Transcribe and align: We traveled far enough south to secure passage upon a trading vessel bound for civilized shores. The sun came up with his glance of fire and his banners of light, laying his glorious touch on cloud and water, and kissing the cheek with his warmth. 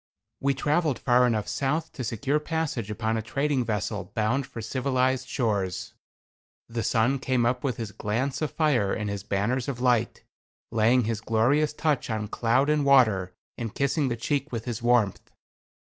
We 0.39 0.55
traveled 0.55 0.97
far 0.97 1.27
enough 1.27 1.47
south 1.47 1.91
to 1.91 2.03
secure 2.03 2.39
passage 2.39 2.89
upon 2.89 3.17
a 3.17 3.21
trading 3.21 3.63
vessel 3.63 4.11
bound 4.15 4.47
for 4.47 4.59
civilized 4.59 5.27
shores. 5.29 5.93
The 6.67 6.81
sun 6.81 7.19
came 7.19 7.45
up 7.45 7.63
with 7.63 7.77
his 7.77 7.91
glance 7.91 8.41
of 8.41 8.49
fire 8.49 8.91
and 8.93 9.11
his 9.11 9.21
banners 9.21 9.67
of 9.67 9.79
light, 9.79 10.23
laying 10.71 11.03
his 11.03 11.21
glorious 11.21 11.71
touch 11.71 12.09
on 12.09 12.29
cloud 12.29 12.67
and 12.67 12.83
water, 12.83 13.35
and 13.59 13.75
kissing 13.75 14.07
the 14.07 14.15
cheek 14.17 14.51
with 14.51 14.65
his 14.65 14.81
warmth. 14.81 15.29